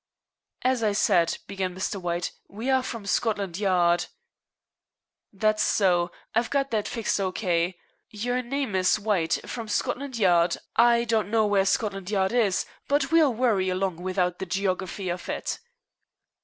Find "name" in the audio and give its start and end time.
8.41-8.75